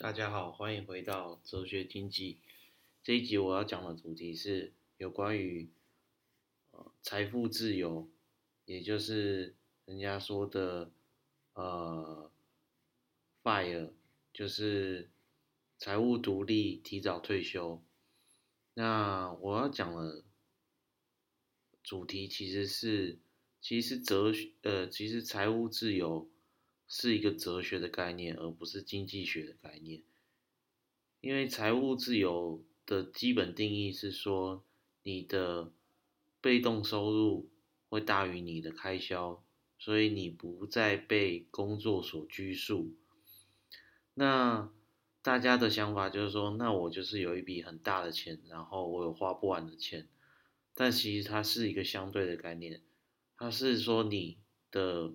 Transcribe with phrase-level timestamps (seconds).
[0.00, 2.38] 大家好，欢迎回到哲学经济。
[3.02, 5.68] 这一集我要讲的主题是有关于
[6.70, 8.08] 呃财富自由，
[8.64, 9.56] 也就是
[9.86, 10.92] 人家说的
[11.54, 12.30] 呃
[13.42, 13.90] FIRE，
[14.32, 15.10] 就是
[15.78, 17.82] 财务独立、提早退休。
[18.74, 20.22] 那我要讲的
[21.82, 23.18] 主题其实是，
[23.60, 26.30] 其实哲学呃，其实财务自由。
[26.90, 30.02] 是一个哲学的概念，而不是经济学的概念。
[31.20, 34.64] 因为财务自由的基本定义是说，
[35.02, 35.70] 你的
[36.40, 37.50] 被动收入
[37.90, 39.44] 会大于你的开销，
[39.78, 42.96] 所以你不再被工作所拘束。
[44.14, 44.72] 那
[45.20, 50.08] 大家的想法就是说，那我就是有一笔很大的钱，然后我有花不完的钱。
[50.72, 52.80] 但其实它是一个相对的概念，
[53.36, 54.38] 它是说你
[54.70, 55.12] 的。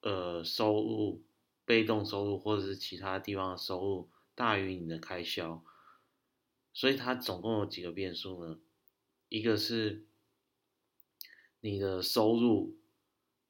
[0.00, 1.24] 呃，收入、
[1.64, 5.64] 被动收入或者是其他地方的收入大于你的开销，
[6.72, 8.60] 所以它总共有几个变数呢？
[9.28, 10.06] 一个是
[11.60, 12.76] 你的收入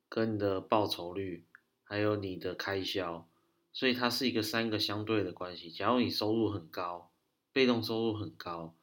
[0.09, 1.45] 跟你的报酬率，
[1.85, 3.29] 还有你的开销，
[3.71, 5.71] 所以它是一个三个相对的关系。
[5.71, 7.12] 假如你收入很高，
[7.53, 8.75] 被动收入很高，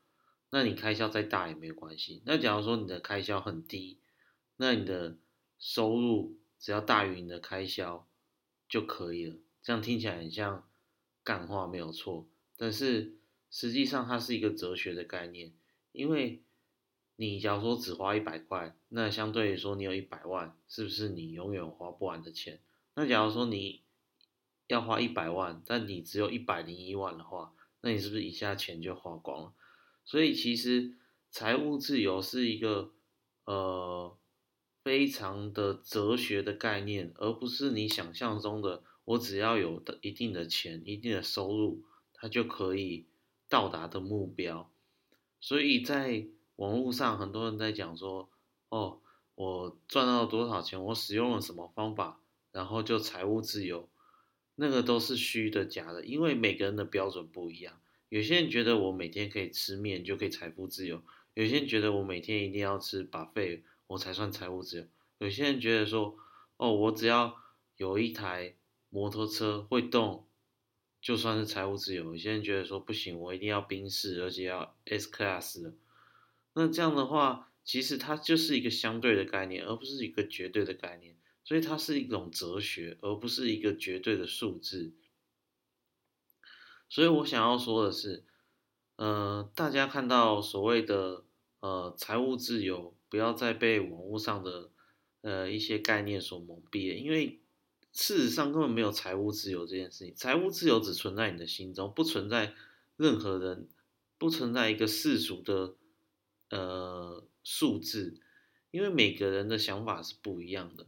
[0.51, 2.21] 那你开销再大也没有关系。
[2.25, 3.97] 那假如说你的开销很低，
[4.57, 5.17] 那你的
[5.57, 6.37] 收入。
[6.65, 8.07] 只要大于你的开销
[8.67, 10.67] 就可以了，这样听起来很像
[11.23, 12.27] 干话，没有错。
[12.57, 13.19] 但是
[13.51, 15.53] 实际上它是一个哲学的概念，
[15.91, 16.41] 因为
[17.17, 22.59] 你假如说只花一百块，那相对于说你有一百万，是不是你永远花不完的钱？
[22.95, 23.83] 那假如说你
[24.65, 29.53] 要花一百万，但你只有一百零一万的话，那你是不是一下钱就花光了？
[30.03, 30.97] 所以其实
[31.29, 32.91] 财务自由是一个
[33.43, 34.17] 呃。
[34.85, 41.81] 非常的哲学的概念，而不是你想象中的，我只要有的一定的钱、一定的收入，
[42.13, 43.07] 它就可以
[43.49, 44.69] 到达的目标。
[45.41, 48.29] 所以在网络上，很多人在讲说，
[48.69, 48.99] 哦，
[49.33, 52.19] 我赚到多少钱，我使用了什么方法，
[52.51, 53.89] 然后就财务自由，
[54.53, 57.81] 那个都是虚的、假的，因为每个人的标准不一样。
[58.09, 61.01] 有些人觉得我每天可以吃面就可以财富自由，
[61.33, 63.61] 有些人觉得我每天一定要吃 buffet。
[63.87, 64.87] 我才算财务自由。
[65.19, 66.17] 有些人觉得说，
[66.57, 67.37] 哦，我只要
[67.77, 68.55] 有一台
[68.89, 70.27] 摩托车会动，
[70.99, 72.03] 就算是财务自由。
[72.05, 75.73] 有些人觉得说，不行，我一定要宾士，而且要 S Class 的。
[76.53, 81.15] 那这样的话，其实它就是一个相对的概念，而不是一个绝对的概念。
[81.43, 84.93] 所以它是一种哲学，而不是一个绝对的数字。
[86.89, 88.25] 所以我想要说的是，
[88.95, 91.23] 呃，大家看到所谓的
[91.59, 92.94] 呃财务自由。
[93.15, 94.69] 不要再被网络上的
[95.21, 97.39] 呃一些概念所蒙蔽了，因为
[97.93, 100.13] 事实上根本没有财务自由这件事情。
[100.13, 102.53] 财务自由只存在你的心中，不存在
[102.97, 103.69] 任何人，
[104.17, 105.75] 不存在一个世俗的
[106.49, 108.19] 呃数字，
[108.71, 110.85] 因为每个人的想法是不一样的，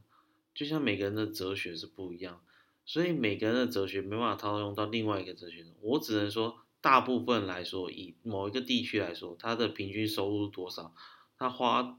[0.53, 2.43] 就像每个人的哲学是不一样，
[2.85, 5.73] 所以每个人的哲学没办法套用到另外一个哲学中。
[5.79, 10.93] 我只能说，大部分来说，以某一个地区来说，它的平均收入多少，
[11.37, 11.97] 他花。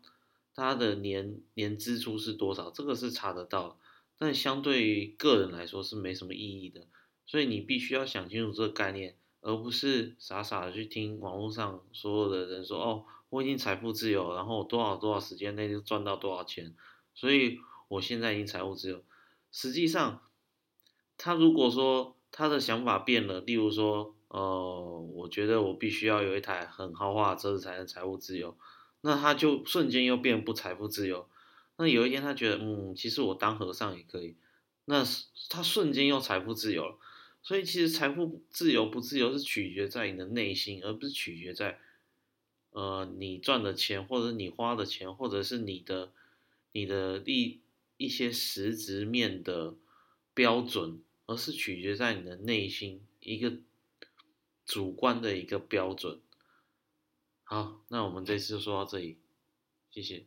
[0.59, 2.69] 他的年年支出是多少？
[2.73, 3.79] 这个是查得到，
[4.19, 6.89] 但相对于个人来说是没什么意义的。
[7.27, 16.75] 所以你必须要想清楚这个概念，而不是傻傻的去听网络上所有的人说：“哦，我已经财富自由，然后多少多少时间内就赚到多少钱，
[17.15, 19.05] 所以我现在已经财务自由。”
[19.53, 20.23] 实际上，
[21.17, 28.57] 他如果说他的想法变了，例如说，呃，我觉得我必须要有一台很豪华的车子才能财务自由。
[29.01, 31.29] 那他就瞬间又变不财富自由。
[31.77, 34.37] 那有一天他觉得，嗯，其实我当和尚也可以。
[34.85, 35.05] 那
[35.49, 36.99] 他瞬间又财富自由了。
[37.41, 41.79] 所以其实财富自由不自由是取决在你的内心，而不是取决在，
[42.71, 46.13] 呃，你赚的钱，或者你花的钱，或者是你的
[46.73, 47.61] 你的一
[47.97, 49.77] 一些实质面的
[50.35, 53.53] 标准，而是取决在你的内心一个
[54.67, 56.21] 主观的一个标准。
[57.51, 59.23] 好，那我们这次就说到这里，
[59.91, 60.27] 谢谢。